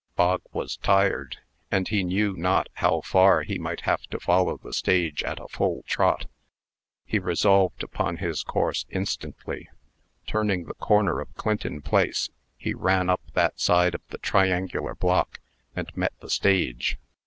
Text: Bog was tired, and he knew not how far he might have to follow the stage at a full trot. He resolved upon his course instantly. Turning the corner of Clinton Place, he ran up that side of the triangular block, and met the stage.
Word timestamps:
Bog 0.15 0.41
was 0.51 0.77
tired, 0.77 1.37
and 1.69 1.87
he 1.89 2.03
knew 2.03 2.35
not 2.35 2.69
how 2.73 3.01
far 3.01 3.43
he 3.43 3.59
might 3.59 3.81
have 3.81 4.01
to 4.07 4.19
follow 4.19 4.57
the 4.57 4.73
stage 4.73 5.21
at 5.23 5.39
a 5.39 5.47
full 5.47 5.83
trot. 5.83 6.25
He 7.05 7.19
resolved 7.19 7.83
upon 7.83 8.17
his 8.17 8.41
course 8.41 8.87
instantly. 8.89 9.69
Turning 10.25 10.63
the 10.65 10.73
corner 10.73 11.19
of 11.19 11.35
Clinton 11.35 11.83
Place, 11.83 12.31
he 12.57 12.73
ran 12.73 13.11
up 13.11 13.21
that 13.35 13.59
side 13.59 13.93
of 13.93 14.01
the 14.09 14.17
triangular 14.17 14.95
block, 14.95 15.39
and 15.75 15.95
met 15.95 16.13
the 16.19 16.31
stage. 16.31 16.97